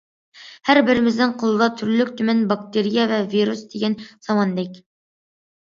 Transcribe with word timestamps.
ھەربىرىمىزنىڭ 0.69 1.35
قولىدا 1.43 1.67
تۈرلۈك 1.81 2.11
تۈمەن 2.23 2.43
باكتېرىيە 2.53 3.07
ۋە 3.15 3.21
ۋىرۇس 3.37 3.63
دېگەن 3.77 4.01
ساماندەك. 4.29 4.83